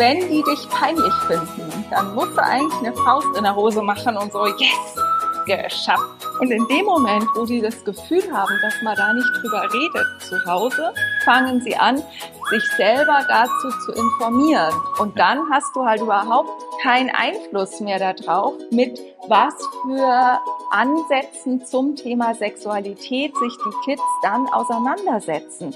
wenn 0.00 0.18
die 0.30 0.42
dich 0.42 0.66
peinlich 0.70 1.12
finden, 1.26 1.84
dann 1.90 2.14
musst 2.14 2.32
du 2.32 2.42
eigentlich 2.42 2.78
eine 2.78 2.94
Faust 2.94 3.26
in 3.36 3.44
der 3.44 3.54
Hose 3.54 3.82
machen 3.82 4.16
und 4.16 4.32
so, 4.32 4.46
yes, 4.46 4.96
geschafft. 5.44 6.26
Und 6.40 6.50
in 6.50 6.66
dem 6.68 6.86
Moment, 6.86 7.26
wo 7.34 7.44
die 7.44 7.60
das 7.60 7.84
Gefühl 7.84 8.22
haben, 8.32 8.58
dass 8.62 8.80
man 8.82 8.96
da 8.96 9.12
nicht 9.12 9.28
drüber 9.42 9.62
redet 9.70 10.06
zu 10.22 10.42
Hause, 10.46 10.94
fangen 11.26 11.60
sie 11.60 11.76
an, 11.76 12.02
sich 12.48 12.64
selber 12.78 13.20
dazu 13.28 13.68
zu 13.84 13.92
informieren. 13.92 14.72
Und 14.98 15.18
dann 15.18 15.50
hast 15.50 15.76
du 15.76 15.84
halt 15.84 16.00
überhaupt 16.00 16.50
keinen 16.82 17.10
Einfluss 17.10 17.80
mehr 17.80 17.98
darauf, 17.98 18.54
mit 18.70 18.98
was 19.28 19.54
für 19.84 20.40
Ansätzen 20.70 21.66
zum 21.66 21.94
Thema 21.94 22.34
Sexualität 22.34 23.36
sich 23.36 23.56
die 23.58 23.90
Kids 23.90 24.02
dann 24.22 24.48
auseinandersetzen. 24.48 25.74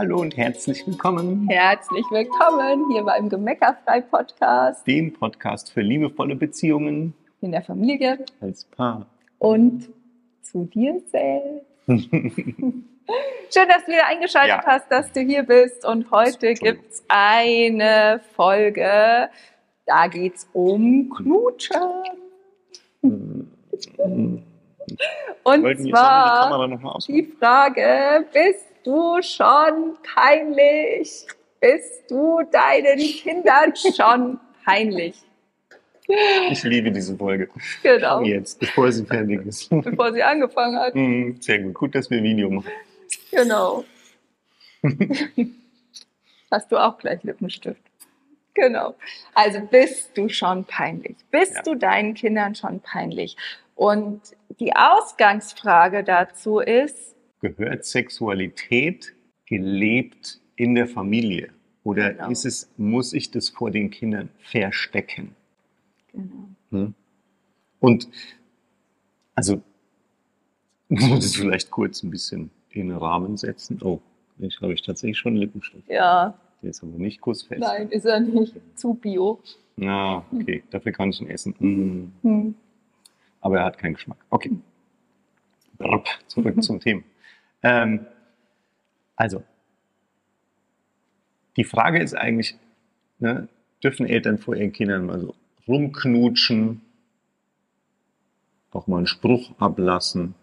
Hallo 0.00 0.22
und 0.22 0.34
herzlich 0.34 0.86
willkommen. 0.86 1.46
Herzlich 1.50 2.06
willkommen 2.10 2.90
hier 2.90 3.02
beim 3.02 3.28
Gemeckerfrei 3.28 4.00
Podcast. 4.00 4.86
Dem 4.86 5.12
Podcast 5.12 5.70
für 5.70 5.82
liebevolle 5.82 6.36
Beziehungen. 6.36 7.12
In 7.42 7.52
der 7.52 7.60
Familie. 7.60 8.24
Als 8.40 8.64
Paar. 8.64 9.04
Und 9.38 9.90
zu 10.40 10.64
dir 10.64 11.02
selbst. 11.06 11.66
Schön, 11.86 13.68
dass 13.68 13.84
du 13.84 13.92
wieder 13.92 14.06
eingeschaltet 14.06 14.48
ja. 14.48 14.64
hast, 14.64 14.90
dass 14.90 15.12
du 15.12 15.20
hier 15.20 15.42
bist. 15.42 15.84
Und 15.84 16.10
heute 16.10 16.54
gibt 16.54 16.92
es 16.92 17.04
eine 17.08 18.22
Folge. 18.34 19.28
Da 19.84 20.06
geht 20.06 20.34
es 20.34 20.48
um 20.54 21.10
Knutschen. 21.10 21.76
Und 23.02 23.50
zwar 25.78 26.68
die, 27.06 27.12
die 27.12 27.32
Frage, 27.38 28.24
bist 28.32 28.69
du 28.90 29.22
schon 29.22 29.96
peinlich? 30.14 31.26
Bist 31.60 32.10
du 32.10 32.40
deinen 32.50 32.98
Kindern 32.98 33.74
schon 33.76 34.40
peinlich? 34.64 35.14
Ich 36.50 36.62
liebe 36.64 36.90
diese 36.90 37.16
Folge. 37.16 37.48
Genau. 37.82 38.22
Jetzt, 38.22 38.58
bevor 38.58 38.90
sie 38.90 39.04
fertig 39.04 39.46
ist. 39.46 39.68
Bevor 39.70 40.12
sie 40.12 40.22
angefangen 40.22 40.76
hat. 40.76 40.94
Mhm, 40.94 41.36
sehr 41.40 41.60
gut. 41.60 41.74
Gut, 41.74 41.94
dass 41.94 42.10
wir 42.10 42.20
Video 42.22 42.50
machen. 42.50 42.70
Genau. 43.30 43.84
Hast 46.50 46.72
du 46.72 46.78
auch 46.78 46.98
gleich 46.98 47.22
Lippenstift. 47.22 47.82
Genau. 48.54 48.96
Also 49.34 49.60
bist 49.60 50.10
du 50.16 50.28
schon 50.28 50.64
peinlich? 50.64 51.16
Bist 51.30 51.54
ja. 51.54 51.62
du 51.62 51.76
deinen 51.76 52.14
Kindern 52.14 52.56
schon 52.56 52.80
peinlich? 52.80 53.36
Und 53.76 54.20
die 54.58 54.74
Ausgangsfrage 54.74 56.02
dazu 56.02 56.58
ist, 56.58 57.14
gehört 57.40 57.84
Sexualität 57.84 59.14
gelebt 59.46 60.40
in 60.56 60.74
der 60.74 60.86
Familie? 60.86 61.50
Oder 61.82 62.12
genau. 62.12 62.30
ist 62.30 62.44
es, 62.44 62.70
muss 62.76 63.12
ich 63.12 63.30
das 63.30 63.48
vor 63.48 63.70
den 63.70 63.90
Kindern 63.90 64.28
verstecken? 64.38 65.34
Genau. 66.12 66.48
Hm? 66.70 66.94
Und 67.80 68.08
also 69.34 69.62
muss 70.88 71.08
man 71.08 71.20
das 71.20 71.36
vielleicht 71.36 71.70
kurz 71.70 72.02
ein 72.02 72.10
bisschen 72.10 72.50
in 72.70 72.88
den 72.88 72.98
Rahmen 72.98 73.36
setzen. 73.36 73.80
Oh, 73.82 74.00
ich 74.38 74.60
habe 74.60 74.72
ich 74.72 74.82
tatsächlich 74.82 75.18
schon 75.18 75.32
einen 75.32 75.40
Lippenstift. 75.40 75.88
Ja. 75.88 76.38
Der 76.62 76.70
ist 76.70 76.82
aber 76.82 76.98
nicht 76.98 77.20
kussfest. 77.20 77.60
Nein, 77.60 77.88
ist 77.88 78.04
er 78.04 78.20
nicht. 78.20 78.54
Zu 78.74 78.94
bio. 78.94 79.40
Ah, 79.80 80.22
okay. 80.32 80.62
Dafür 80.70 80.92
kann 80.92 81.10
ich 81.10 81.20
ihn 81.20 81.30
essen. 81.30 81.54
Mm. 81.58 82.12
Hm. 82.22 82.54
Aber 83.40 83.58
er 83.58 83.64
hat 83.64 83.78
keinen 83.78 83.94
Geschmack. 83.94 84.18
Okay. 84.28 84.50
Zurück 86.26 86.62
zum 86.62 86.80
Thema. 86.80 87.02
Ähm, 87.62 88.06
also, 89.16 89.42
die 91.56 91.64
Frage 91.64 92.02
ist 92.02 92.14
eigentlich, 92.14 92.56
ne, 93.18 93.48
dürfen 93.82 94.06
Eltern 94.06 94.38
vor 94.38 94.56
ihren 94.56 94.72
Kindern 94.72 95.06
mal 95.06 95.20
so 95.20 95.34
rumknutschen, 95.68 96.82
auch 98.72 98.86
mal 98.86 98.98
einen 98.98 99.06
Spruch 99.06 99.52
ablassen, 99.58 100.34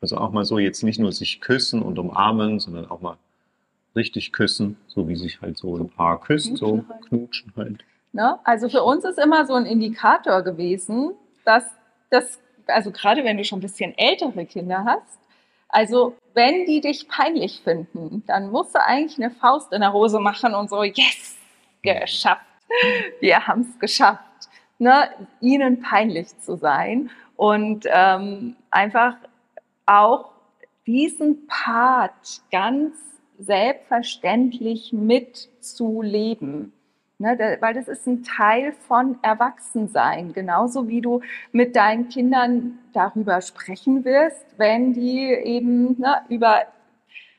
also 0.00 0.16
auch 0.18 0.32
mal 0.32 0.44
so 0.44 0.58
jetzt 0.58 0.82
nicht 0.82 0.98
nur 0.98 1.12
sich 1.12 1.40
küssen 1.40 1.82
und 1.82 1.98
umarmen, 1.98 2.60
sondern 2.60 2.90
auch 2.90 3.00
mal 3.00 3.16
richtig 3.96 4.32
küssen, 4.32 4.76
so 4.86 5.08
wie 5.08 5.16
sich 5.16 5.40
halt 5.40 5.56
so 5.56 5.76
ein 5.76 5.88
Paar 5.88 6.20
küsst, 6.20 6.56
so 6.56 6.84
halt. 6.88 7.06
knutschen 7.06 7.52
halt. 7.56 7.84
Ne? 8.12 8.38
Also 8.44 8.68
für 8.68 8.82
uns 8.82 9.04
ist 9.04 9.18
immer 9.18 9.46
so 9.46 9.54
ein 9.54 9.66
Indikator 9.66 10.42
gewesen, 10.42 11.12
dass 11.44 11.64
das, 12.10 12.40
also 12.66 12.90
gerade 12.90 13.24
wenn 13.24 13.36
du 13.36 13.44
schon 13.44 13.58
ein 13.58 13.62
bisschen 13.62 13.96
ältere 13.96 14.46
Kinder 14.46 14.84
hast, 14.84 15.18
also 15.74 16.16
wenn 16.34 16.66
die 16.66 16.80
dich 16.80 17.08
peinlich 17.08 17.60
finden, 17.64 18.22
dann 18.28 18.52
musst 18.52 18.76
du 18.76 18.80
eigentlich 18.80 19.18
eine 19.18 19.34
Faust 19.34 19.72
in 19.72 19.80
der 19.80 19.92
Hose 19.92 20.20
machen 20.20 20.54
und 20.54 20.70
so, 20.70 20.84
yes, 20.84 21.36
geschafft. 21.82 22.46
Wir 23.20 23.46
haben 23.46 23.62
es 23.62 23.78
geschafft, 23.80 24.48
ne, 24.78 25.10
ihnen 25.40 25.80
peinlich 25.80 26.28
zu 26.38 26.56
sein 26.56 27.10
und 27.34 27.86
ähm, 27.88 28.54
einfach 28.70 29.16
auch 29.84 30.30
diesen 30.86 31.48
Part 31.48 32.42
ganz 32.52 32.94
selbstverständlich 33.38 34.92
mitzuleben. 34.92 36.72
Ne, 37.18 37.58
weil 37.60 37.74
das 37.74 37.86
ist 37.86 38.08
ein 38.08 38.24
Teil 38.24 38.72
von 38.72 39.18
Erwachsensein, 39.22 40.32
genauso 40.32 40.88
wie 40.88 41.00
du 41.00 41.20
mit 41.52 41.76
deinen 41.76 42.08
Kindern 42.08 42.80
darüber 42.92 43.40
sprechen 43.40 44.04
wirst, 44.04 44.44
wenn 44.56 44.94
die 44.94 45.28
eben 45.28 46.00
ne, 46.00 46.22
über 46.28 46.62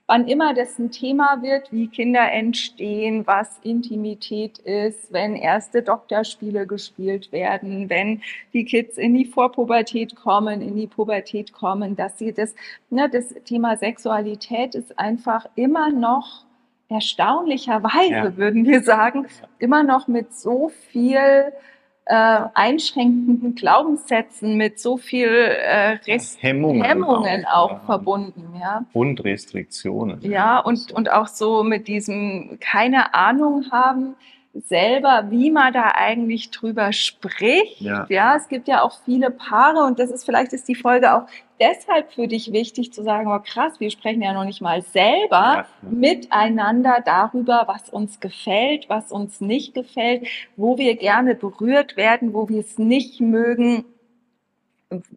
wann 0.07 0.27
immer 0.27 0.53
das 0.53 0.77
ein 0.77 0.91
Thema 0.91 1.41
wird, 1.41 1.71
wie 1.71 1.87
Kinder 1.87 2.31
entstehen, 2.31 3.25
was 3.25 3.59
Intimität 3.63 4.59
ist, 4.59 5.11
wenn 5.11 5.35
erste 5.35 5.81
Doktorspiele 5.81 6.67
gespielt 6.67 7.31
werden, 7.31 7.89
wenn 7.89 8.21
die 8.53 8.65
Kids 8.65 8.97
in 8.97 9.13
die 9.15 9.25
Vorpubertät 9.25 10.15
kommen, 10.15 10.61
in 10.61 10.75
die 10.75 10.87
Pubertät 10.87 11.53
kommen, 11.53 11.95
dass 11.95 12.19
sie 12.19 12.33
das, 12.33 12.55
ne, 12.89 13.09
das 13.09 13.29
Thema 13.45 13.77
Sexualität 13.77 14.75
ist 14.75 14.97
einfach 14.99 15.47
immer 15.55 15.91
noch 15.91 16.44
erstaunlicherweise, 16.89 18.09
ja. 18.09 18.37
würden 18.37 18.65
wir 18.65 18.81
sagen, 18.83 19.27
immer 19.59 19.83
noch 19.83 20.07
mit 20.07 20.33
so 20.33 20.69
viel 20.91 21.51
äh, 22.05 22.41
einschränkenden 22.53 23.55
Glaubenssätzen, 23.55 24.57
mit 24.57 24.79
so 24.79 24.97
viel 24.97 25.27
äh, 25.27 25.97
Rest 26.07 26.41
Hemmungen, 26.41 26.83
Hemmungen 26.83 27.45
auch, 27.45 27.51
auch 27.53 27.71
ja. 27.71 27.81
verbunden, 27.85 28.59
ja. 28.59 28.85
Und 28.93 29.23
Restriktionen. 29.23 30.21
Ja, 30.21 30.59
und, 30.59 30.91
und 30.91 31.11
auch 31.11 31.27
so 31.27 31.63
mit 31.63 31.87
diesem 31.87 32.57
keine 32.59 33.15
Ahnung 33.15 33.71
haben, 33.71 34.15
selber, 34.53 35.25
wie 35.29 35.51
man 35.51 35.73
da 35.73 35.91
eigentlich 35.95 36.49
drüber 36.51 36.93
spricht. 36.93 37.81
Ja. 37.81 38.05
ja, 38.09 38.35
es 38.37 38.47
gibt 38.47 38.67
ja 38.67 38.81
auch 38.81 38.93
viele 39.03 39.29
Paare 39.29 39.83
und 39.83 39.99
das 39.99 40.11
ist 40.11 40.23
vielleicht 40.23 40.53
ist 40.53 40.67
die 40.67 40.75
Folge 40.75 41.13
auch 41.13 41.27
deshalb 41.59 42.11
für 42.11 42.27
dich 42.27 42.51
wichtig 42.51 42.93
zu 42.93 43.03
sagen, 43.03 43.31
oh 43.31 43.39
krass, 43.39 43.79
wir 43.79 43.91
sprechen 43.91 44.21
ja 44.21 44.33
noch 44.33 44.45
nicht 44.45 44.61
mal 44.61 44.81
selber 44.81 45.27
ja. 45.31 45.67
miteinander 45.81 47.01
darüber, 47.05 47.63
was 47.67 47.89
uns 47.89 48.19
gefällt, 48.19 48.89
was 48.89 49.11
uns 49.11 49.41
nicht 49.41 49.73
gefällt, 49.73 50.27
wo 50.55 50.77
wir 50.77 50.95
gerne 50.95 51.35
berührt 51.35 51.97
werden, 51.97 52.33
wo 52.33 52.49
wir 52.49 52.59
es 52.59 52.77
nicht 52.77 53.21
mögen 53.21 53.85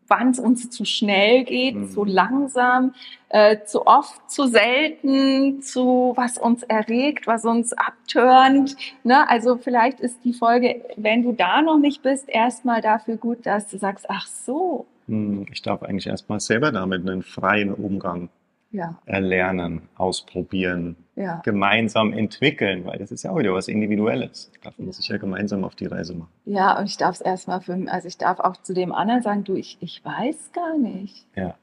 wann 0.07 0.31
es 0.31 0.39
uns 0.39 0.71
zu 0.71 0.85
schnell 0.85 1.45
geht, 1.45 1.75
mhm. 1.75 1.91
zu 1.91 2.05
langsam, 2.05 2.95
äh, 3.29 3.59
zu 3.65 3.87
oft, 3.87 4.31
zu 4.31 4.47
selten, 4.47 5.63
zu 5.63 6.13
was 6.17 6.39
uns 6.39 6.63
erregt, 6.63 7.27
was 7.27 7.45
uns 7.45 7.73
abtörnt. 7.75 8.77
Ne? 9.05 9.29
Also 9.29 9.57
vielleicht 9.57 10.01
ist 10.01 10.25
die 10.25 10.33
Folge, 10.33 10.83
wenn 10.97 11.23
du 11.23 11.33
da 11.33 11.63
noch 11.63 11.79
nicht 11.79 12.03
bist, 12.03 12.29
erstmal 12.29 12.81
dafür 12.81 13.17
gut, 13.17 13.45
dass 13.47 13.69
du 13.69 13.79
sagst, 13.79 14.07
ach 14.09 14.27
so. 14.27 14.87
Hm, 15.09 15.47
ich 15.51 15.63
darf 15.63 15.83
eigentlich 15.83 16.07
erstmal 16.07 16.41
selber 16.41 16.71
damit 16.71 17.09
einen 17.09 17.23
freien 17.23 17.73
Umgang 17.73 18.29
ja. 18.71 18.99
erlernen, 19.07 19.89
ausprobieren, 19.97 20.97
ja. 21.17 21.41
gemeinsam 21.45 22.13
entwickeln, 22.13 22.85
weil 22.85 22.99
das 22.99 23.11
ist 23.11 23.23
ja 23.23 23.31
auch 23.31 23.39
wieder 23.39 23.55
was 23.55 23.69
Individuelles. 23.69 24.51
Da 24.55 24.71
darf 24.71 24.79
man 24.79 24.93
sich 24.93 25.09
ja 25.09 25.17
gemeinsam 25.17 25.65
auf 25.65 25.75
die 25.75 25.87
Reise 25.87 26.15
machen. 26.15 26.31
Ja, 26.45 26.79
und 26.79 26.87
ich 26.87 26.97
darf 26.97 27.15
es 27.15 27.21
erstmal 27.21 27.61
für 27.61 27.77
mich, 27.77 27.91
also 27.91 28.07
ich 28.07 28.19
darf 28.19 28.41
auch 28.41 28.57
zu 28.59 28.75
dem 28.75 28.93
anderen 28.93 29.23
sagen, 29.23 29.45
du, 29.45 29.55
ich, 29.55 29.79
ich 29.81 30.05
weiß 30.05 30.53
gar 30.53 30.77
nicht. 30.77 31.27
Ja. 31.35 31.55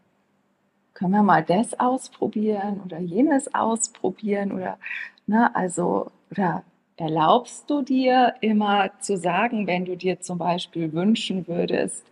Können 0.93 1.11
wir 1.11 1.23
mal 1.23 1.43
das 1.43 1.79
ausprobieren 1.79 2.81
oder 2.83 2.99
jenes 2.99 3.53
ausprobieren 3.53 4.51
oder, 4.51 4.77
ne, 5.27 5.53
also, 5.53 6.11
oder 6.31 6.63
erlaubst 6.97 7.69
du 7.69 7.81
dir 7.81 8.35
immer 8.39 8.89
zu 8.99 9.17
sagen, 9.17 9.67
wenn 9.67 9.85
du 9.85 9.97
dir 9.97 10.21
zum 10.21 10.37
Beispiel 10.37 10.93
wünschen 10.93 11.47
würdest, 11.47 12.05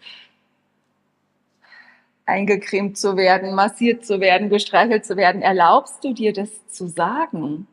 eingecremt 2.26 2.98
zu 2.98 3.18
werden, 3.18 3.54
massiert 3.56 4.06
zu 4.06 4.20
werden, 4.20 4.50
gestreichelt 4.50 5.06
zu 5.06 5.18
werden. 5.18 5.42
Erlaubst 5.42 6.04
du 6.04 6.14
dir 6.14 6.34
das 6.34 6.68
zu 6.68 6.88
sagen? 6.88 7.68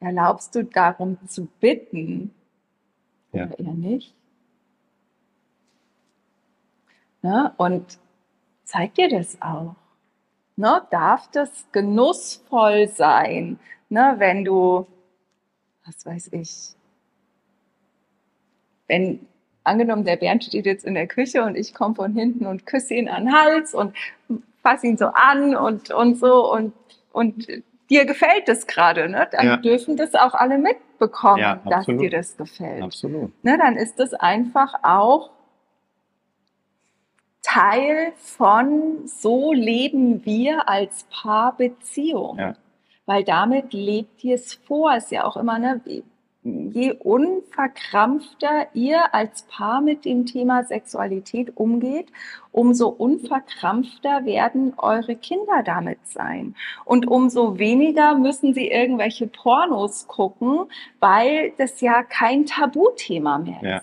Erlaubst 0.00 0.54
du 0.54 0.64
darum 0.64 1.18
zu 1.28 1.46
bitten? 1.60 2.34
Ja. 3.32 3.46
Oder 3.46 3.58
eher 3.58 3.72
nicht? 3.74 4.14
Ne? 7.22 7.52
Und 7.56 7.98
zeig 8.64 8.94
dir 8.94 9.08
das 9.08 9.40
auch. 9.40 9.74
ne, 10.56 10.82
darf 10.90 11.30
das 11.30 11.66
genussvoll 11.72 12.88
sein, 12.88 13.58
ne, 13.88 14.14
wenn 14.18 14.44
du, 14.44 14.86
was 15.84 16.04
weiß 16.06 16.28
ich, 16.32 16.74
wenn 18.86 19.26
angenommen, 19.64 20.04
der 20.04 20.16
Bernd 20.16 20.44
steht 20.44 20.66
jetzt 20.66 20.84
in 20.84 20.94
der 20.94 21.06
Küche 21.06 21.42
und 21.44 21.56
ich 21.56 21.74
komme 21.74 21.94
von 21.94 22.12
hinten 22.14 22.46
und 22.46 22.66
küsse 22.66 22.94
ihn 22.94 23.08
an 23.08 23.26
den 23.26 23.34
Hals 23.34 23.74
und 23.74 23.94
fasse 24.62 24.86
ihn 24.86 24.96
so 24.96 25.06
an 25.06 25.54
und, 25.56 25.90
und 25.90 26.18
so 26.18 26.52
und, 26.52 26.72
und 27.12 27.46
dir 27.90 28.04
gefällt 28.04 28.48
das 28.48 28.66
gerade, 28.66 29.08
ne? 29.08 29.28
dann 29.30 29.46
ja. 29.46 29.56
dürfen 29.56 29.96
das 29.96 30.14
auch 30.14 30.34
alle 30.34 30.58
mitbekommen, 30.58 31.40
ja, 31.40 31.60
dass 31.68 31.86
dir 31.86 32.10
das 32.10 32.36
gefällt. 32.36 32.82
Absolut. 32.82 33.32
Ne, 33.44 33.58
dann 33.58 33.76
ist 33.76 33.98
das 33.98 34.14
einfach 34.14 34.74
auch 34.82 35.30
Teil 37.42 38.12
von 38.16 39.06
so 39.06 39.52
leben 39.52 40.24
wir 40.24 40.68
als 40.68 41.06
Paarbeziehung. 41.10 42.38
Ja. 42.38 42.54
Weil 43.04 43.24
damit 43.24 43.72
lebt 43.72 44.22
ihr 44.24 44.36
es 44.36 44.54
vor. 44.54 44.94
Ist 44.94 45.10
ja 45.10 45.24
auch 45.24 45.36
immer, 45.36 45.58
ne, 45.58 45.80
je 46.44 46.92
unverkrampfter 46.92 48.66
ihr 48.74 49.14
als 49.14 49.42
Paar 49.42 49.80
mit 49.80 50.04
dem 50.04 50.26
Thema 50.26 50.64
Sexualität 50.64 51.56
umgeht, 51.56 52.08
umso 52.50 52.88
unverkrampfter 52.88 54.24
werden 54.24 54.74
eure 54.76 55.14
Kinder 55.14 55.62
damit 55.64 55.98
sein. 56.04 56.56
Und 56.84 57.06
umso 57.06 57.58
weniger 57.58 58.16
müssen 58.16 58.54
sie 58.54 58.68
irgendwelche 58.68 59.28
Pornos 59.28 60.08
gucken, 60.08 60.64
weil 60.98 61.52
das 61.58 61.80
ja 61.80 62.02
kein 62.02 62.44
Tabuthema 62.44 63.38
mehr 63.38 63.56
ist. 63.56 63.62
Ja, 63.62 63.82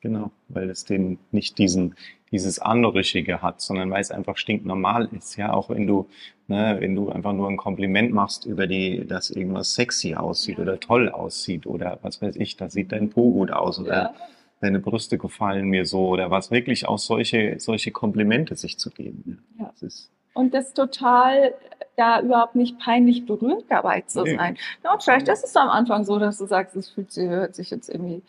genau, 0.00 0.30
weil 0.48 0.70
es 0.70 0.84
den 0.84 1.18
nicht 1.30 1.58
diesen 1.58 1.94
dieses 2.30 2.58
Anrüchige 2.58 3.42
hat, 3.42 3.60
sondern 3.60 3.90
weil 3.90 4.00
es 4.00 4.10
einfach 4.10 4.36
stinknormal 4.36 5.08
ist. 5.12 5.36
Ja, 5.36 5.52
auch 5.52 5.70
wenn 5.70 5.86
du, 5.86 6.08
ne, 6.46 6.76
wenn 6.80 6.94
du 6.94 7.10
einfach 7.10 7.32
nur 7.32 7.48
ein 7.48 7.56
Kompliment 7.56 8.12
machst 8.12 8.44
über 8.44 8.66
die, 8.66 9.06
dass 9.06 9.30
irgendwas 9.30 9.74
sexy 9.74 10.14
aussieht 10.14 10.58
oder 10.58 10.78
toll 10.80 11.08
aussieht 11.08 11.66
oder 11.66 11.98
was 12.02 12.20
weiß 12.20 12.36
ich, 12.36 12.56
da 12.56 12.68
sieht 12.68 12.92
dein 12.92 13.10
Po 13.10 13.30
gut 13.32 13.50
aus 13.50 13.78
oder 13.78 13.94
ja. 13.94 14.14
deine 14.60 14.80
Brüste 14.80 15.18
gefallen 15.18 15.68
mir 15.68 15.84
so 15.84 16.08
oder 16.08 16.30
was 16.30 16.50
wirklich 16.50 16.86
auch 16.86 16.98
solche, 16.98 17.58
solche 17.58 17.90
Komplimente 17.90 18.56
sich 18.56 18.78
zu 18.78 18.90
geben. 18.90 19.42
Ja. 19.58 19.66
Das 19.72 19.82
ist, 19.82 20.10
und 20.34 20.54
das 20.54 20.72
total 20.72 21.54
da 21.96 22.20
überhaupt 22.20 22.54
nicht 22.54 22.78
peinlich 22.78 23.26
berührt 23.26 23.64
dabei 23.68 24.02
zu 24.02 24.24
sein. 24.24 24.52
Nee. 24.52 24.60
Ja, 24.84 24.92
und 24.92 25.02
vielleicht 25.02 25.26
ist 25.26 25.44
es 25.44 25.56
am 25.56 25.68
Anfang 25.68 26.04
so, 26.04 26.20
dass 26.20 26.38
du 26.38 26.46
sagst, 26.46 26.76
es 26.76 26.90
fühlt 26.90 27.10
sich, 27.10 27.28
hört 27.28 27.56
sich 27.56 27.70
jetzt 27.70 27.88
irgendwie 27.88 28.22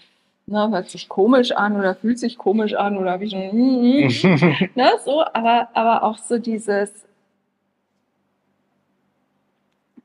ne, 0.49 0.69
hört 0.69 0.89
sich 0.89 1.07
komisch 1.09 1.51
an 1.51 1.77
oder 1.77 1.95
fühlt 1.95 2.19
sich 2.19 2.37
komisch 2.37 2.73
an 2.73 2.97
oder 2.97 3.19
wie 3.19 3.29
schon, 3.29 3.39
ne, 4.75 4.91
so, 5.05 5.23
aber, 5.33 5.69
aber 5.73 6.03
auch 6.03 6.17
so 6.17 6.37
dieses, 6.37 6.91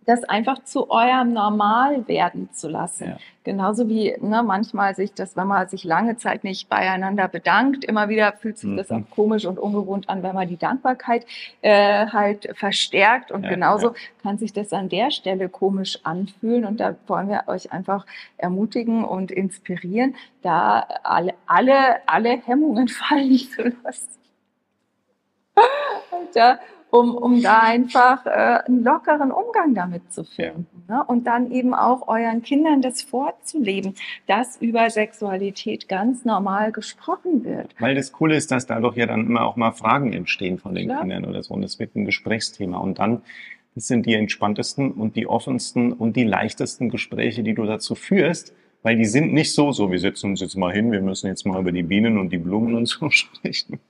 das 0.06 0.24
einfach 0.24 0.62
zu 0.64 0.90
eurem 0.90 1.32
Normal 1.32 2.06
werden 2.08 2.50
zu 2.52 2.68
lassen. 2.68 3.08
Ja. 3.08 3.16
Genauso 3.44 3.88
wie 3.88 4.16
ne, 4.20 4.42
manchmal 4.42 4.94
sich 4.94 5.12
das, 5.12 5.36
wenn 5.36 5.46
man 5.46 5.68
sich 5.68 5.84
lange 5.84 6.16
Zeit 6.16 6.44
nicht 6.44 6.68
beieinander 6.68 7.28
bedankt, 7.28 7.84
immer 7.84 8.08
wieder 8.08 8.32
fühlt 8.32 8.58
sich 8.58 8.70
mhm. 8.70 8.76
das 8.78 8.90
auch 8.90 9.02
komisch 9.10 9.44
und 9.44 9.58
ungewohnt 9.58 10.08
an, 10.08 10.22
wenn 10.22 10.34
man 10.34 10.48
die 10.48 10.56
Dankbarkeit 10.56 11.26
äh, 11.60 12.06
halt 12.06 12.48
verstärkt. 12.56 13.30
Und 13.30 13.44
ja, 13.44 13.50
genauso 13.50 13.88
ja. 13.88 13.94
kann 14.22 14.38
sich 14.38 14.52
das 14.52 14.72
an 14.72 14.88
der 14.88 15.10
Stelle 15.10 15.48
komisch 15.48 15.98
anfühlen. 16.04 16.64
Und 16.64 16.80
da 16.80 16.94
wollen 17.06 17.28
wir 17.28 17.44
euch 17.46 17.72
einfach 17.72 18.06
ermutigen 18.38 19.04
und 19.04 19.30
inspirieren, 19.30 20.16
da 20.42 20.80
alle, 21.02 21.34
alle, 21.46 21.96
alle 22.06 22.40
Hemmungen 22.46 22.88
fallen 22.88 23.36
zu 23.36 23.74
lassen. 23.84 24.08
da, 26.34 26.58
um, 26.94 27.16
um 27.16 27.42
da 27.42 27.58
einfach 27.58 28.24
äh, 28.24 28.30
einen 28.66 28.84
lockeren 28.84 29.32
Umgang 29.32 29.74
damit 29.74 30.12
zu 30.12 30.22
finden. 30.22 30.66
Ja. 30.88 30.98
Ne? 30.98 31.04
Und 31.04 31.26
dann 31.26 31.50
eben 31.50 31.74
auch 31.74 32.06
euren 32.06 32.42
Kindern 32.42 32.82
das 32.82 33.02
vorzuleben, 33.02 33.96
dass 34.28 34.58
über 34.62 34.88
Sexualität 34.88 35.88
ganz 35.88 36.24
normal 36.24 36.70
gesprochen 36.70 37.44
wird. 37.44 37.74
Weil 37.80 37.96
das 37.96 38.12
Coole 38.12 38.36
ist, 38.36 38.52
dass 38.52 38.66
dadurch 38.66 38.96
ja 38.96 39.06
dann 39.06 39.26
immer 39.26 39.44
auch 39.44 39.56
mal 39.56 39.72
Fragen 39.72 40.12
entstehen 40.12 40.60
von 40.60 40.76
den 40.76 40.86
Klar. 40.86 41.00
Kindern 41.00 41.24
oder 41.24 41.42
so. 41.42 41.54
Und 41.54 41.62
das 41.62 41.80
wird 41.80 41.96
ein 41.96 42.04
Gesprächsthema. 42.04 42.78
Und 42.78 43.00
dann 43.00 43.22
das 43.74 43.88
sind 43.88 44.06
die 44.06 44.14
entspanntesten 44.14 44.92
und 44.92 45.16
die 45.16 45.26
offensten 45.26 45.92
und 45.92 46.14
die 46.14 46.22
leichtesten 46.22 46.90
Gespräche, 46.90 47.42
die 47.42 47.54
du 47.54 47.64
dazu 47.64 47.96
führst, 47.96 48.54
weil 48.84 48.96
die 48.96 49.04
sind 49.04 49.32
nicht 49.32 49.52
so, 49.52 49.72
so 49.72 49.90
wir 49.90 49.98
setzen 49.98 50.30
uns 50.30 50.40
jetzt 50.40 50.56
mal 50.56 50.72
hin, 50.72 50.92
wir 50.92 51.00
müssen 51.00 51.26
jetzt 51.26 51.44
mal 51.44 51.60
über 51.60 51.72
die 51.72 51.82
Bienen 51.82 52.18
und 52.18 52.30
die 52.30 52.38
Blumen 52.38 52.76
und 52.76 52.86
so 52.86 53.10
sprechen 53.10 53.80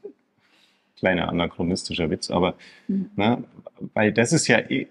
kleiner 1.05 1.29
anachronistischer 1.29 2.09
Witz, 2.09 2.31
aber 2.31 2.55
mhm. 2.89 3.11
ne, 3.17 3.45
weil 3.93 4.11
das 4.11 4.33
ist 4.33 4.49
ja, 4.49 4.59
eh, 4.59 4.87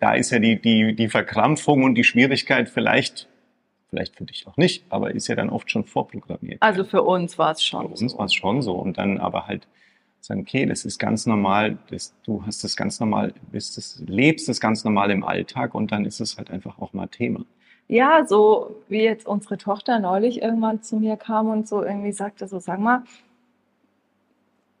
da 0.00 0.14
ist 0.14 0.30
ja 0.30 0.38
die, 0.38 0.56
die, 0.58 0.96
die 0.96 1.08
Verkrampfung 1.08 1.84
und 1.84 1.94
die 1.94 2.04
Schwierigkeit 2.04 2.70
vielleicht, 2.70 3.28
vielleicht 3.90 4.16
für 4.16 4.24
dich 4.24 4.46
auch 4.46 4.56
nicht, 4.56 4.86
aber 4.88 5.14
ist 5.14 5.28
ja 5.28 5.36
dann 5.36 5.50
oft 5.50 5.70
schon 5.70 5.84
vorprogrammiert. 5.84 6.62
Also 6.62 6.84
für 6.84 7.02
uns 7.02 7.36
war 7.36 7.50
es 7.50 7.62
schon. 7.62 7.82
Für 7.82 8.02
uns 8.02 8.12
so. 8.12 8.18
war 8.18 8.24
es 8.24 8.32
schon 8.32 8.62
so 8.62 8.72
und 8.76 8.96
dann 8.96 9.18
aber 9.18 9.46
halt 9.46 9.66
sagen, 10.20 10.40
okay, 10.40 10.64
das 10.64 10.86
ist 10.86 10.98
ganz 10.98 11.26
normal, 11.26 11.76
das, 11.90 12.14
du 12.24 12.46
hast 12.46 12.64
das 12.64 12.74
ganz 12.74 12.98
normal, 12.98 13.34
bist 13.50 13.76
das, 13.76 14.02
lebst 14.06 14.48
das 14.48 14.58
ganz 14.58 14.84
normal 14.84 15.10
im 15.10 15.22
Alltag 15.22 15.74
und 15.74 15.92
dann 15.92 16.06
ist 16.06 16.20
es 16.20 16.38
halt 16.38 16.50
einfach 16.50 16.78
auch 16.78 16.94
mal 16.94 17.08
Thema. 17.08 17.44
Ja, 17.88 18.24
so 18.24 18.76
wie 18.88 19.02
jetzt 19.02 19.26
unsere 19.26 19.58
Tochter 19.58 19.98
neulich 19.98 20.40
irgendwann 20.40 20.80
zu 20.80 20.96
mir 20.96 21.18
kam 21.18 21.48
und 21.48 21.68
so 21.68 21.82
irgendwie 21.82 22.12
sagte, 22.12 22.48
so 22.48 22.58
sag 22.58 22.78
mal, 22.80 23.02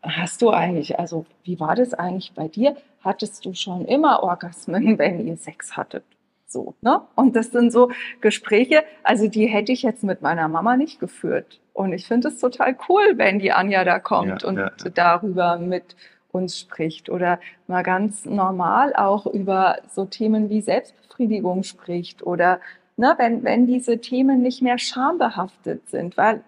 hast 0.02 0.42
du 0.42 0.50
eigentlich, 0.50 0.98
also 0.98 1.26
wie 1.44 1.60
war 1.60 1.74
das 1.74 1.94
eigentlich 1.94 2.32
bei 2.34 2.48
dir? 2.48 2.76
Hattest 3.02 3.44
du 3.44 3.54
schon 3.54 3.84
immer 3.84 4.22
Orgasmen, 4.22 4.98
wenn 4.98 5.26
ihr 5.26 5.36
Sex 5.36 5.76
hattet? 5.76 6.04
So, 6.46 6.74
ne? 6.82 7.00
Und 7.14 7.34
das 7.34 7.50
sind 7.50 7.72
so 7.72 7.90
Gespräche, 8.20 8.84
also 9.02 9.26
die 9.26 9.46
hätte 9.46 9.72
ich 9.72 9.82
jetzt 9.82 10.04
mit 10.04 10.20
meiner 10.20 10.48
Mama 10.48 10.76
nicht 10.76 11.00
geführt. 11.00 11.60
Und 11.72 11.94
ich 11.94 12.06
finde 12.06 12.28
es 12.28 12.38
total 12.38 12.76
cool, 12.88 13.14
wenn 13.16 13.38
die 13.38 13.52
Anja 13.52 13.84
da 13.84 13.98
kommt 13.98 14.42
ja, 14.42 14.48
und 14.48 14.58
ja, 14.58 14.70
ja. 14.84 14.90
darüber 14.90 15.56
mit 15.56 15.96
uns 16.30 16.58
spricht 16.58 17.08
oder 17.08 17.40
mal 17.66 17.82
ganz 17.82 18.26
normal 18.26 18.94
auch 18.94 19.26
über 19.26 19.78
so 19.88 20.04
Themen 20.04 20.50
wie 20.50 20.60
Selbstbefriedigung 20.60 21.62
spricht 21.62 22.22
oder 22.22 22.60
ne, 22.96 23.14
wenn, 23.18 23.44
wenn 23.44 23.66
diese 23.66 23.98
Themen 23.98 24.42
nicht 24.42 24.62
mehr 24.62 24.78
schambehaftet 24.78 25.88
sind, 25.88 26.16
weil 26.16 26.42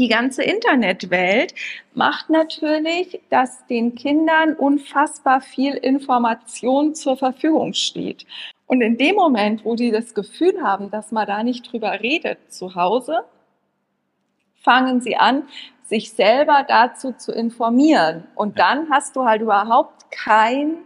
die 0.00 0.08
ganze 0.08 0.42
Internetwelt 0.42 1.54
macht 1.92 2.30
natürlich, 2.30 3.20
dass 3.28 3.66
den 3.66 3.94
Kindern 3.94 4.54
unfassbar 4.54 5.42
viel 5.42 5.74
Information 5.74 6.94
zur 6.94 7.18
Verfügung 7.18 7.74
steht. 7.74 8.24
Und 8.66 8.80
in 8.80 8.96
dem 8.96 9.16
Moment, 9.16 9.64
wo 9.66 9.76
die 9.76 9.90
das 9.90 10.14
Gefühl 10.14 10.62
haben, 10.62 10.90
dass 10.90 11.12
man 11.12 11.26
da 11.26 11.42
nicht 11.42 11.70
drüber 11.70 12.00
redet 12.00 12.38
zu 12.50 12.74
Hause, 12.74 13.24
fangen 14.62 15.02
sie 15.02 15.16
an, 15.16 15.42
sich 15.84 16.12
selber 16.12 16.64
dazu 16.66 17.12
zu 17.12 17.32
informieren. 17.32 18.24
Und 18.36 18.58
dann 18.58 18.88
hast 18.90 19.16
du 19.16 19.24
halt 19.24 19.42
überhaupt 19.42 20.10
kein 20.10 20.78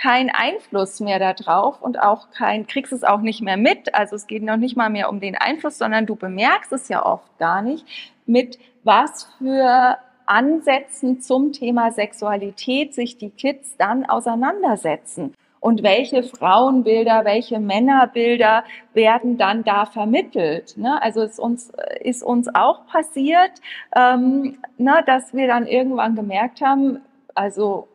kein 0.00 0.30
Einfluss 0.30 1.00
mehr 1.00 1.18
darauf 1.18 1.82
und 1.82 2.00
auch 2.00 2.30
kein, 2.30 2.66
kriegst 2.66 2.92
es 2.92 3.04
auch 3.04 3.20
nicht 3.20 3.42
mehr 3.42 3.56
mit. 3.56 3.94
Also 3.94 4.16
es 4.16 4.26
geht 4.26 4.42
noch 4.42 4.56
nicht 4.56 4.76
mal 4.76 4.88
mehr 4.88 5.10
um 5.10 5.20
den 5.20 5.36
Einfluss, 5.36 5.78
sondern 5.78 6.06
du 6.06 6.16
bemerkst 6.16 6.72
es 6.72 6.88
ja 6.88 7.04
oft 7.04 7.38
gar 7.38 7.60
nicht, 7.60 7.84
mit 8.24 8.58
was 8.82 9.28
für 9.38 9.98
Ansätzen 10.24 11.20
zum 11.20 11.52
Thema 11.52 11.92
Sexualität 11.92 12.94
sich 12.94 13.18
die 13.18 13.30
Kids 13.30 13.76
dann 13.76 14.06
auseinandersetzen. 14.06 15.34
Und 15.58 15.82
welche 15.82 16.22
Frauenbilder, 16.22 17.26
welche 17.26 17.60
Männerbilder 17.60 18.64
werden 18.94 19.36
dann 19.36 19.64
da 19.64 19.84
vermittelt? 19.84 20.78
Ne? 20.78 21.02
Also 21.02 21.20
ist 21.20 21.38
uns, 21.38 21.70
ist 22.00 22.22
uns 22.22 22.48
auch 22.54 22.86
passiert, 22.86 23.50
ähm, 23.94 24.56
ne, 24.78 25.02
dass 25.04 25.34
wir 25.34 25.46
dann 25.46 25.66
irgendwann 25.66 26.16
gemerkt 26.16 26.62
haben, 26.62 27.00
also 27.34 27.88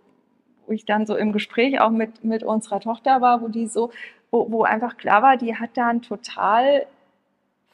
wo 0.68 0.74
ich 0.74 0.86
dann 0.86 1.06
so 1.06 1.16
im 1.16 1.32
Gespräch 1.32 1.80
auch 1.80 1.92
mit, 1.92 2.24
mit 2.24 2.44
unserer 2.44 2.80
Tochter 2.80 3.22
war, 3.22 3.42
wo 3.42 3.48
die 3.48 3.68
so, 3.68 3.92
wo, 4.32 4.52
wo 4.52 4.64
einfach 4.64 4.98
klar 4.98 5.22
war, 5.22 5.38
die 5.38 5.56
hat 5.56 5.72
da 5.76 5.88
ein 5.88 6.02
total 6.02 6.86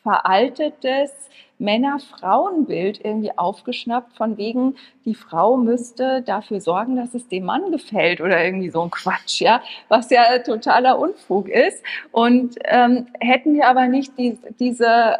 veraltetes 0.03 1.11
Männer-Frauen-Bild 1.59 3.05
irgendwie 3.05 3.37
aufgeschnappt, 3.37 4.17
von 4.17 4.37
wegen, 4.37 4.75
die 5.05 5.13
Frau 5.13 5.57
müsste 5.57 6.23
dafür 6.23 6.59
sorgen, 6.59 6.95
dass 6.95 7.13
es 7.13 7.27
dem 7.27 7.45
Mann 7.45 7.71
gefällt 7.71 8.19
oder 8.19 8.43
irgendwie 8.43 8.69
so 8.69 8.81
ein 8.81 8.89
Quatsch, 8.89 9.41
ja, 9.41 9.61
was 9.87 10.09
ja 10.09 10.39
totaler 10.39 10.97
Unfug 10.97 11.47
ist. 11.47 11.83
Und 12.11 12.55
ähm, 12.65 13.07
hätten 13.19 13.53
wir 13.53 13.67
aber 13.67 13.87
nicht 13.87 14.17
die, 14.17 14.39
diese 14.59 15.17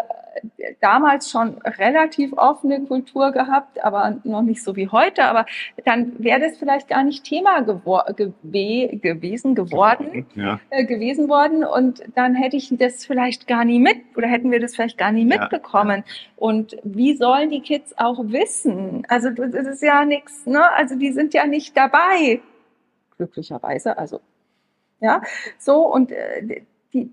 damals 0.79 1.29
schon 1.29 1.57
relativ 1.59 2.33
offene 2.33 2.81
Kultur 2.81 3.31
gehabt, 3.31 3.83
aber 3.83 4.19
noch 4.23 4.41
nicht 4.41 4.63
so 4.63 4.75
wie 4.75 4.87
heute. 4.87 5.25
Aber 5.25 5.45
dann 5.85 6.13
wäre 6.17 6.39
das 6.39 6.57
vielleicht 6.57 6.87
gar 6.87 7.03
nicht 7.03 7.23
Thema 7.23 7.61
gewor 7.61 8.05
gew 8.15 8.31
gewesen, 8.41 9.55
geworden, 9.55 10.25
ja. 10.35 10.59
äh, 10.69 10.85
gewesen 10.85 11.29
worden. 11.29 11.63
Und 11.63 12.03
dann 12.15 12.35
hätte 12.35 12.57
ich 12.57 12.69
das 12.77 13.05
vielleicht 13.05 13.47
gar 13.47 13.65
nie 13.65 13.79
mit 13.79 13.97
oder 14.15 14.27
hätten 14.27 14.51
wir 14.51 14.59
das 14.59 14.75
vielleicht 14.75 14.97
gar 14.97 15.11
nie 15.11 15.27
ja. 15.27 15.39
mitbekommen. 15.39 16.03
Und 16.37 16.77
wie 16.83 17.15
sollen 17.15 17.49
die 17.49 17.61
Kids 17.61 17.93
auch 17.97 18.19
wissen? 18.25 19.05
Also 19.09 19.29
das 19.29 19.67
ist 19.67 19.83
ja 19.83 20.05
nichts, 20.05 20.45
ne? 20.45 20.71
Also 20.73 20.95
die 20.97 21.11
sind 21.11 21.33
ja 21.33 21.45
nicht 21.45 21.75
dabei 21.75 22.41
glücklicherweise. 23.21 23.97
Also, 23.97 24.21
ja, 24.99 25.21
so 25.59 25.85
und 25.93 26.11
äh, 26.11 26.63
die, 26.93 27.11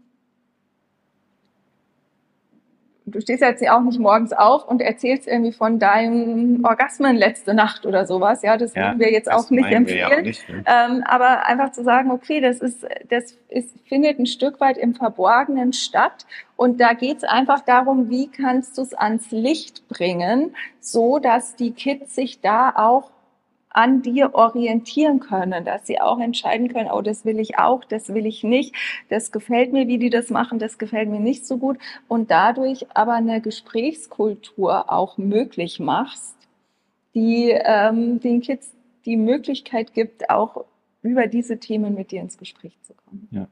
du 3.10 3.20
stehst 3.20 3.42
jetzt 3.42 3.62
ja 3.62 3.76
auch 3.76 3.82
nicht 3.82 3.98
morgens 3.98 4.32
auf 4.32 4.66
und 4.66 4.80
erzählst 4.80 5.26
irgendwie 5.26 5.52
von 5.52 5.78
deinen 5.78 6.64
Orgasmen 6.64 7.16
letzte 7.16 7.54
Nacht 7.54 7.86
oder 7.86 8.06
sowas. 8.06 8.42
Ja, 8.42 8.56
das 8.56 8.74
ja, 8.74 8.88
würden 8.88 9.00
wir 9.00 9.12
jetzt 9.12 9.30
auch 9.30 9.50
nicht 9.50 9.70
empfehlen. 9.70 10.12
Auch 10.12 10.22
nicht, 10.22 10.48
ne? 10.48 10.64
ähm, 10.66 11.02
aber 11.04 11.46
einfach 11.46 11.72
zu 11.72 11.82
sagen, 11.82 12.10
okay, 12.10 12.40
das 12.40 12.60
ist, 12.60 12.86
das 13.08 13.36
ist, 13.48 13.74
findet 13.86 14.18
ein 14.18 14.26
Stück 14.26 14.60
weit 14.60 14.76
im 14.78 14.94
Verborgenen 14.94 15.72
statt. 15.72 16.26
Und 16.56 16.80
da 16.80 16.92
geht 16.92 17.18
es 17.18 17.24
einfach 17.24 17.60
darum, 17.60 18.10
wie 18.10 18.28
kannst 18.28 18.78
du 18.78 18.82
es 18.82 18.94
ans 18.94 19.30
Licht 19.30 19.88
bringen, 19.88 20.54
so 20.80 21.18
dass 21.18 21.56
die 21.56 21.72
Kids 21.72 22.14
sich 22.14 22.40
da 22.40 22.72
auch 22.74 23.10
an 23.78 24.02
dir 24.02 24.34
orientieren 24.34 25.20
können, 25.20 25.64
dass 25.64 25.86
sie 25.86 26.00
auch 26.00 26.18
entscheiden 26.18 26.66
können, 26.66 26.90
oh, 26.90 27.00
das 27.00 27.24
will 27.24 27.38
ich 27.38 27.58
auch, 27.58 27.84
das 27.84 28.12
will 28.12 28.26
ich 28.26 28.42
nicht, 28.42 28.74
das 29.08 29.30
gefällt 29.30 29.72
mir, 29.72 29.86
wie 29.86 29.98
die 29.98 30.10
das 30.10 30.30
machen, 30.30 30.58
das 30.58 30.78
gefällt 30.78 31.08
mir 31.08 31.20
nicht 31.20 31.46
so 31.46 31.58
gut 31.58 31.78
und 32.08 32.32
dadurch 32.32 32.86
aber 32.94 33.12
eine 33.12 33.40
Gesprächskultur 33.40 34.90
auch 34.90 35.16
möglich 35.16 35.78
machst, 35.78 36.34
die 37.14 37.50
ähm, 37.50 38.18
den 38.18 38.40
Kids 38.40 38.74
die 39.06 39.16
Möglichkeit 39.16 39.94
gibt, 39.94 40.28
auch 40.28 40.64
über 41.02 41.28
diese 41.28 41.58
Themen 41.58 41.94
mit 41.94 42.10
dir 42.10 42.20
ins 42.20 42.36
Gespräch 42.36 42.76
zu 42.82 42.94
kommen. 42.94 43.28
Ja. 43.30 43.46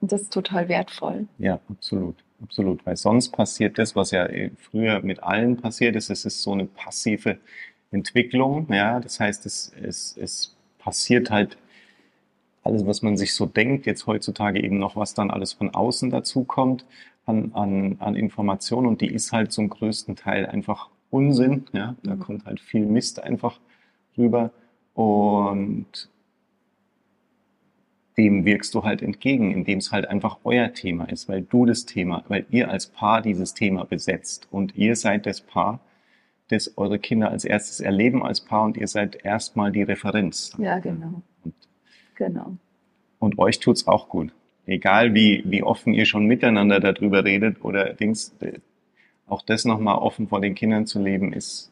Und 0.00 0.10
das 0.10 0.22
ist 0.22 0.32
total 0.32 0.68
wertvoll. 0.68 1.28
Ja, 1.38 1.60
absolut. 1.68 2.16
Absolut. 2.42 2.84
Weil 2.86 2.96
sonst 2.96 3.30
passiert 3.30 3.78
das, 3.78 3.94
was 3.94 4.12
ja 4.12 4.26
früher 4.56 5.00
mit 5.02 5.22
allen 5.22 5.58
passiert 5.58 5.94
ist, 5.94 6.10
es 6.10 6.24
ist 6.24 6.42
so 6.42 6.52
eine 6.52 6.64
passive 6.64 7.38
Entwicklung. 7.90 8.66
Ja, 8.70 9.00
das 9.00 9.20
heißt, 9.20 9.46
es, 9.46 9.72
es, 9.80 10.16
es 10.16 10.56
passiert 10.78 11.30
halt 11.30 11.56
alles, 12.62 12.86
was 12.86 13.02
man 13.02 13.16
sich 13.16 13.34
so 13.34 13.46
denkt, 13.46 13.86
jetzt 13.86 14.06
heutzutage 14.06 14.62
eben 14.62 14.78
noch, 14.78 14.96
was 14.96 15.14
dann 15.14 15.30
alles 15.30 15.52
von 15.52 15.74
außen 15.74 16.10
dazukommt 16.10 16.84
an, 17.26 17.52
an, 17.54 17.96
an 18.00 18.16
Informationen 18.16 18.86
und 18.86 19.00
die 19.00 19.12
ist 19.12 19.32
halt 19.32 19.52
zum 19.52 19.68
größten 19.68 20.16
Teil 20.16 20.46
einfach 20.46 20.88
Unsinn. 21.10 21.64
Ja, 21.72 21.96
da 22.02 22.16
mhm. 22.16 22.20
kommt 22.20 22.44
halt 22.46 22.60
viel 22.60 22.86
Mist 22.86 23.22
einfach 23.22 23.58
rüber 24.16 24.50
und 24.94 26.08
dem 28.16 28.44
wirkst 28.44 28.74
du 28.74 28.84
halt 28.84 29.00
entgegen, 29.00 29.52
indem 29.52 29.78
es 29.78 29.92
halt 29.92 30.06
einfach 30.06 30.38
euer 30.44 30.74
Thema 30.74 31.04
ist, 31.04 31.28
weil 31.28 31.42
du 31.42 31.64
das 31.64 31.86
Thema, 31.86 32.22
weil 32.28 32.44
ihr 32.50 32.70
als 32.70 32.86
Paar 32.86 33.22
dieses 33.22 33.54
Thema 33.54 33.84
besetzt 33.84 34.46
und 34.50 34.76
ihr 34.76 34.94
seid 34.94 35.24
das 35.24 35.40
Paar, 35.40 35.80
das 36.50 36.76
eure 36.76 36.98
Kinder 36.98 37.30
als 37.30 37.44
erstes 37.44 37.80
erleben 37.80 38.22
als 38.22 38.40
Paar 38.40 38.64
und 38.64 38.76
ihr 38.76 38.88
seid 38.88 39.24
erstmal 39.24 39.72
die 39.72 39.82
Referenz. 39.82 40.52
Ja, 40.58 40.78
genau. 40.78 41.22
Und, 41.44 41.54
genau. 42.14 42.56
Und 43.18 43.38
euch 43.38 43.60
tut's 43.60 43.86
auch 43.86 44.08
gut. 44.08 44.32
Egal 44.66 45.14
wie, 45.14 45.42
wie 45.46 45.62
offen 45.62 45.94
ihr 45.94 46.06
schon 46.06 46.26
miteinander 46.26 46.80
darüber 46.80 47.24
redet 47.24 47.64
oder 47.64 47.92
Dings, 47.94 48.34
auch 49.26 49.42
das 49.42 49.64
nochmal 49.64 49.96
offen 49.96 50.28
vor 50.28 50.40
den 50.40 50.54
Kindern 50.54 50.86
zu 50.86 51.00
leben, 51.00 51.32
ist 51.32 51.70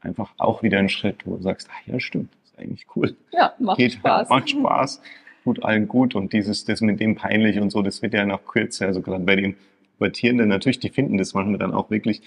einfach 0.00 0.32
auch 0.38 0.62
wieder 0.62 0.78
ein 0.78 0.88
Schritt, 0.88 1.26
wo 1.26 1.36
du 1.36 1.42
sagst, 1.42 1.68
ach 1.72 1.86
ja, 1.86 1.98
stimmt, 1.98 2.30
ist 2.44 2.58
eigentlich 2.58 2.86
cool. 2.94 3.16
Ja, 3.32 3.54
macht 3.58 3.78
Geht, 3.78 3.94
Spaß. 3.94 4.28
Macht 4.30 4.50
Spaß, 4.50 5.02
tut 5.44 5.64
allen 5.64 5.88
gut 5.88 6.14
und 6.14 6.32
dieses, 6.32 6.64
das 6.64 6.80
mit 6.80 7.00
dem 7.00 7.16
peinlich 7.16 7.58
und 7.58 7.70
so, 7.70 7.82
das 7.82 8.02
wird 8.02 8.14
ja 8.14 8.24
noch 8.24 8.44
kürzer, 8.46 8.86
also 8.86 9.00
gerade 9.00 9.24
bei 9.24 9.36
den 9.36 9.56
Pubertierenden, 9.98 10.48
natürlich, 10.48 10.78
die 10.78 10.90
finden 10.90 11.18
das 11.18 11.34
manchmal 11.34 11.58
dann 11.58 11.72
auch 11.72 11.90
wirklich 11.90 12.22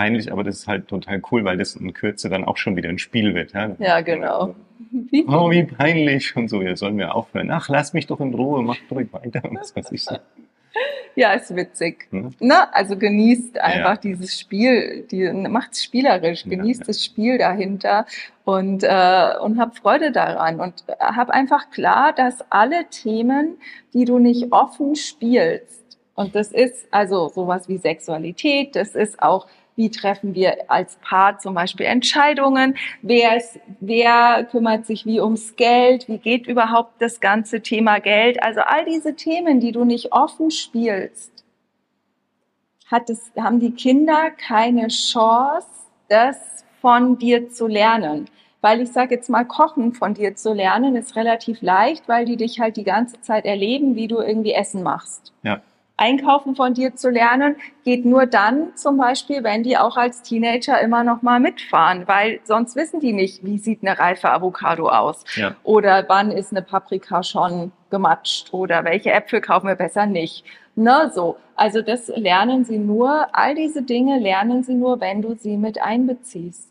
peinlich, 0.00 0.32
aber 0.32 0.44
das 0.44 0.60
ist 0.60 0.66
halt 0.66 0.88
total 0.88 1.20
cool, 1.30 1.44
weil 1.44 1.58
das 1.58 1.76
in 1.76 1.92
Kürze 1.92 2.30
dann 2.30 2.44
auch 2.44 2.56
schon 2.56 2.74
wieder 2.74 2.88
ein 2.88 2.98
Spiel 2.98 3.34
wird. 3.34 3.52
Ja, 3.52 3.76
ja 3.78 4.00
genau. 4.00 4.54
Oh, 5.26 5.50
wie 5.50 5.64
peinlich 5.64 6.34
und 6.36 6.48
so. 6.48 6.62
Ja, 6.62 6.74
sollen 6.74 6.96
wir 6.96 7.14
aufhören? 7.14 7.50
Ach, 7.50 7.68
lass 7.68 7.92
mich 7.92 8.06
doch 8.06 8.18
in 8.20 8.32
Ruhe, 8.32 8.62
mach 8.62 8.78
doch 8.88 8.96
weiter. 8.96 9.42
Was 9.50 9.76
weiß 9.76 9.92
ich 9.92 10.02
so. 10.04 10.16
Ja, 11.16 11.32
ist 11.34 11.54
witzig. 11.54 12.06
Hm? 12.12 12.30
Ne? 12.40 12.72
Also 12.72 12.96
genießt 12.96 13.60
einfach 13.60 13.96
ja. 13.96 13.96
dieses 13.96 14.40
Spiel, 14.40 15.06
die, 15.10 15.30
macht's 15.32 15.84
spielerisch, 15.84 16.44
genießt 16.44 16.80
ja, 16.80 16.84
ja. 16.84 16.86
das 16.86 17.04
Spiel 17.04 17.36
dahinter 17.36 18.06
und, 18.44 18.82
äh, 18.82 19.32
und 19.42 19.58
hab 19.58 19.76
Freude 19.76 20.12
daran 20.12 20.60
und 20.60 20.84
hab 20.98 21.28
einfach 21.28 21.70
klar, 21.70 22.14
dass 22.14 22.36
alle 22.50 22.86
Themen, 22.88 23.58
die 23.92 24.06
du 24.06 24.18
nicht 24.18 24.50
offen 24.50 24.96
spielst, 24.96 25.80
und 26.14 26.34
das 26.34 26.52
ist 26.52 26.86
also 26.90 27.28
sowas 27.28 27.68
wie 27.68 27.78
Sexualität, 27.78 28.76
das 28.76 28.94
ist 28.94 29.22
auch 29.22 29.46
wie 29.80 29.90
treffen 29.90 30.34
wir 30.34 30.70
als 30.70 30.96
Paar 30.96 31.38
zum 31.38 31.54
Beispiel 31.54 31.86
Entscheidungen? 31.86 32.76
Wer, 33.00 33.38
ist, 33.38 33.58
wer 33.80 34.44
kümmert 34.44 34.84
sich 34.84 35.06
wie 35.06 35.22
ums 35.22 35.56
Geld? 35.56 36.06
Wie 36.06 36.18
geht 36.18 36.46
überhaupt 36.46 37.00
das 37.00 37.20
ganze 37.20 37.62
Thema 37.62 37.98
Geld? 37.98 38.42
Also 38.42 38.60
all 38.60 38.84
diese 38.84 39.16
Themen, 39.16 39.58
die 39.58 39.72
du 39.72 39.84
nicht 39.86 40.12
offen 40.12 40.50
spielst, 40.50 41.32
hat 42.90 43.08
es, 43.08 43.32
haben 43.38 43.58
die 43.58 43.70
Kinder 43.70 44.30
keine 44.30 44.88
Chance, 44.88 45.66
das 46.10 46.36
von 46.82 47.16
dir 47.16 47.48
zu 47.48 47.66
lernen. 47.66 48.26
Weil 48.60 48.82
ich 48.82 48.92
sage 48.92 49.14
jetzt 49.14 49.30
mal, 49.30 49.44
Kochen 49.46 49.94
von 49.94 50.12
dir 50.12 50.36
zu 50.36 50.52
lernen 50.52 50.94
ist 50.94 51.16
relativ 51.16 51.62
leicht, 51.62 52.06
weil 52.06 52.26
die 52.26 52.36
dich 52.36 52.60
halt 52.60 52.76
die 52.76 52.84
ganze 52.84 53.18
Zeit 53.22 53.46
erleben, 53.46 53.96
wie 53.96 54.08
du 54.08 54.18
irgendwie 54.18 54.52
Essen 54.52 54.82
machst. 54.82 55.32
Ja. 55.42 55.62
Einkaufen 56.00 56.56
von 56.56 56.72
dir 56.72 56.96
zu 56.96 57.10
lernen, 57.10 57.56
geht 57.84 58.06
nur 58.06 58.24
dann 58.24 58.74
zum 58.74 58.96
Beispiel, 58.96 59.44
wenn 59.44 59.62
die 59.62 59.76
auch 59.76 59.98
als 59.98 60.22
Teenager 60.22 60.80
immer 60.80 61.04
noch 61.04 61.20
mal 61.20 61.40
mitfahren, 61.40 62.08
weil 62.08 62.40
sonst 62.44 62.74
wissen 62.74 63.00
die 63.00 63.12
nicht, 63.12 63.44
wie 63.44 63.58
sieht 63.58 63.82
eine 63.82 63.98
reife 63.98 64.30
Avocado 64.30 64.88
aus 64.88 65.24
ja. 65.36 65.54
oder 65.62 66.06
wann 66.08 66.30
ist 66.30 66.52
eine 66.52 66.62
Paprika 66.62 67.22
schon 67.22 67.70
gematscht 67.90 68.54
oder 68.54 68.84
welche 68.84 69.12
Äpfel 69.12 69.42
kaufen 69.42 69.66
wir 69.66 69.74
besser 69.74 70.06
nicht. 70.06 70.44
Ne, 70.74 71.10
so. 71.14 71.36
Also 71.54 71.82
das 71.82 72.08
lernen 72.08 72.64
sie 72.64 72.78
nur, 72.78 73.28
all 73.32 73.54
diese 73.54 73.82
Dinge 73.82 74.18
lernen 74.18 74.62
sie 74.62 74.74
nur, 74.74 75.00
wenn 75.00 75.20
du 75.20 75.34
sie 75.34 75.58
mit 75.58 75.82
einbeziehst. 75.82 76.70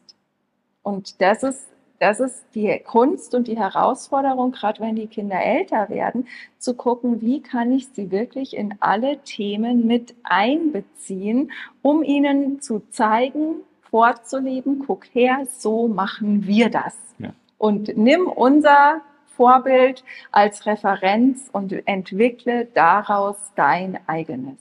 Und 0.81 1.21
das 1.21 1.43
ist 1.43 1.68
das 1.99 2.19
ist 2.19 2.45
die 2.55 2.79
Kunst 2.79 3.35
und 3.35 3.47
die 3.47 3.57
Herausforderung, 3.57 4.51
gerade 4.51 4.79
wenn 4.79 4.95
die 4.95 5.07
Kinder 5.07 5.41
älter 5.41 5.89
werden, 5.89 6.27
zu 6.57 6.73
gucken, 6.73 7.21
wie 7.21 7.41
kann 7.41 7.71
ich 7.71 7.89
sie 7.89 8.09
wirklich 8.09 8.55
in 8.55 8.75
alle 8.79 9.19
Themen 9.19 9.85
mit 9.85 10.15
einbeziehen, 10.23 11.51
um 11.81 12.01
ihnen 12.03 12.61
zu 12.61 12.81
zeigen, 12.89 13.55
vorzuleben, 13.89 14.83
guck 14.85 15.05
her, 15.13 15.47
so 15.57 15.87
machen 15.87 16.47
wir 16.47 16.69
das. 16.69 16.95
Ja. 17.17 17.33
Und 17.57 17.97
nimm 17.97 18.27
unser 18.27 19.01
Vorbild 19.35 20.03
als 20.31 20.65
Referenz 20.65 21.49
und 21.51 21.73
entwickle 21.87 22.65
daraus 22.73 23.37
dein 23.55 23.99
eigenes. 24.07 24.57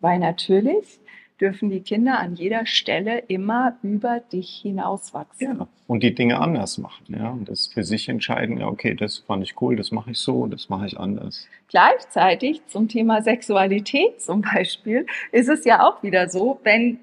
Weil 0.00 0.18
natürlich 0.18 0.98
dürfen 1.42 1.70
die 1.70 1.80
Kinder 1.80 2.20
an 2.20 2.34
jeder 2.34 2.66
Stelle 2.66 3.18
immer 3.26 3.76
über 3.82 4.20
dich 4.20 4.60
hinauswachsen. 4.62 5.58
Ja, 5.58 5.68
und 5.88 6.02
die 6.02 6.14
Dinge 6.14 6.40
anders 6.40 6.78
machen, 6.78 7.04
ja, 7.08 7.30
und 7.30 7.48
das 7.48 7.66
für 7.66 7.82
sich 7.82 8.08
entscheiden, 8.08 8.58
ja, 8.58 8.68
okay, 8.68 8.94
das 8.94 9.18
fand 9.18 9.42
ich 9.42 9.60
cool, 9.60 9.74
das 9.74 9.90
mache 9.90 10.12
ich 10.12 10.18
so, 10.18 10.46
das 10.46 10.68
mache 10.68 10.86
ich 10.86 10.98
anders. 10.98 11.48
Gleichzeitig 11.68 12.64
zum 12.68 12.88
Thema 12.88 13.22
Sexualität 13.22 14.22
zum 14.22 14.42
Beispiel 14.42 15.06
ist 15.32 15.48
es 15.48 15.64
ja 15.64 15.84
auch 15.86 16.02
wieder 16.02 16.28
so, 16.28 16.60
wenn 16.62 17.00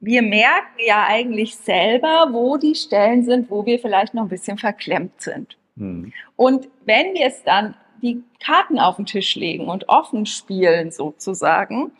wir 0.00 0.22
merken 0.22 0.78
ja 0.86 1.04
eigentlich 1.06 1.56
selber, 1.56 2.28
wo 2.32 2.56
die 2.56 2.74
Stellen 2.74 3.24
sind, 3.24 3.50
wo 3.50 3.66
wir 3.66 3.78
vielleicht 3.78 4.14
noch 4.14 4.22
ein 4.22 4.28
bisschen 4.28 4.58
verklemmt 4.58 5.20
sind. 5.20 5.56
Hm. 5.76 6.12
Und 6.36 6.68
wenn 6.84 7.14
wir 7.14 7.26
es 7.26 7.42
dann 7.44 7.74
die 8.02 8.22
Karten 8.44 8.78
auf 8.78 8.96
den 8.96 9.06
Tisch 9.06 9.36
legen 9.36 9.68
und 9.68 9.88
offen 9.88 10.26
spielen 10.26 10.90
sozusagen, 10.90 11.92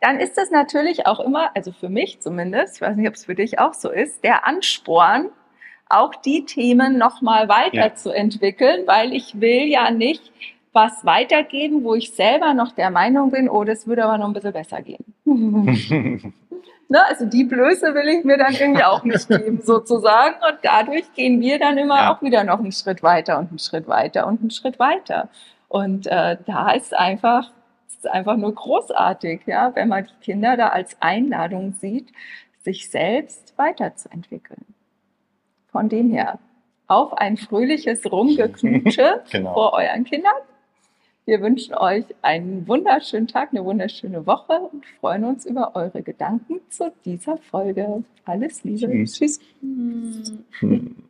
dann 0.00 0.18
ist 0.18 0.36
das 0.38 0.50
natürlich 0.50 1.06
auch 1.06 1.20
immer, 1.20 1.50
also 1.54 1.72
für 1.72 1.88
mich 1.88 2.20
zumindest, 2.20 2.76
ich 2.76 2.82
weiß 2.82 2.96
nicht, 2.96 3.08
ob 3.08 3.14
es 3.14 3.26
für 3.26 3.34
dich 3.34 3.58
auch 3.58 3.74
so 3.74 3.90
ist, 3.90 4.24
der 4.24 4.46
Ansporn, 4.46 5.30
auch 5.88 6.14
die 6.14 6.44
Themen 6.44 6.98
nochmal 6.98 7.48
weiterzuentwickeln, 7.48 8.82
ja. 8.82 8.86
weil 8.86 9.12
ich 9.12 9.40
will 9.40 9.64
ja 9.64 9.90
nicht 9.90 10.32
was 10.72 11.04
weitergeben, 11.04 11.82
wo 11.82 11.94
ich 11.94 12.12
selber 12.12 12.54
noch 12.54 12.72
der 12.72 12.90
Meinung 12.90 13.30
bin, 13.30 13.48
oh, 13.48 13.64
das 13.64 13.86
würde 13.86 14.04
aber 14.04 14.18
noch 14.18 14.28
ein 14.28 14.32
bisschen 14.32 14.52
besser 14.52 14.82
gehen. 14.82 15.04
ne, 16.90 17.06
also 17.08 17.26
die 17.26 17.44
Blöße 17.44 17.92
will 17.94 18.08
ich 18.08 18.24
mir 18.24 18.38
dann 18.38 18.54
irgendwie 18.54 18.84
auch 18.84 19.02
nicht 19.02 19.28
geben, 19.28 19.60
sozusagen. 19.64 20.36
Und 20.48 20.58
dadurch 20.62 21.12
gehen 21.14 21.40
wir 21.40 21.58
dann 21.58 21.76
immer 21.76 22.02
ja. 22.02 22.14
auch 22.14 22.22
wieder 22.22 22.44
noch 22.44 22.60
einen 22.60 22.72
Schritt 22.72 23.02
weiter 23.02 23.38
und 23.40 23.48
einen 23.50 23.58
Schritt 23.58 23.88
weiter 23.88 24.28
und 24.28 24.40
einen 24.40 24.50
Schritt 24.50 24.78
weiter. 24.78 25.28
Und 25.68 26.06
äh, 26.06 26.36
da 26.46 26.70
ist 26.70 26.96
einfach 26.96 27.50
ist 28.04 28.10
einfach 28.10 28.36
nur 28.36 28.54
großartig, 28.54 29.42
ja, 29.46 29.74
wenn 29.74 29.88
man 29.88 30.06
die 30.06 30.24
Kinder 30.24 30.56
da 30.56 30.68
als 30.68 30.96
Einladung 31.00 31.74
sieht, 31.80 32.12
sich 32.62 32.90
selbst 32.90 33.54
weiterzuentwickeln. 33.56 34.64
Von 35.70 35.88
dem 35.88 36.10
her, 36.10 36.38
auf 36.86 37.12
ein 37.12 37.36
fröhliches 37.36 38.10
Rumgeknutsche 38.10 39.22
genau. 39.30 39.52
vor 39.52 39.72
euren 39.74 40.04
Kindern. 40.04 40.32
Wir 41.26 41.42
wünschen 41.42 41.74
euch 41.74 42.04
einen 42.22 42.66
wunderschönen 42.66 43.28
Tag, 43.28 43.50
eine 43.52 43.64
wunderschöne 43.64 44.26
Woche 44.26 44.54
und 44.72 44.84
freuen 44.98 45.24
uns 45.24 45.44
über 45.46 45.76
eure 45.76 46.02
Gedanken 46.02 46.60
zu 46.70 46.92
dieser 47.04 47.36
Folge. 47.36 48.02
Alles 48.24 48.64
Liebe. 48.64 49.04
Tschüss. 49.04 49.38
Tschüss. 49.60 50.34
Hm. 50.60 50.96